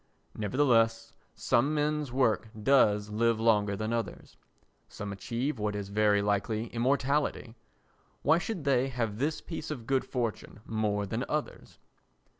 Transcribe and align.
Nevertheless, 0.33 1.13
some 1.35 1.75
men's 1.75 2.11
work 2.11 2.49
does 2.63 3.11
live 3.11 3.39
longer 3.39 3.75
than 3.77 3.93
others. 3.93 4.35
Some 4.89 5.11
achieve 5.13 5.59
what 5.59 5.75
is 5.75 5.89
very 5.89 6.23
like 6.23 6.49
immortality. 6.49 7.53
Why 8.23 8.39
should 8.39 8.63
they 8.63 8.87
have 8.87 9.19
this 9.19 9.41
piece 9.41 9.69
of 9.69 9.85
good 9.85 10.03
fortune 10.03 10.61
more 10.65 11.05
than 11.05 11.23
others? 11.29 11.77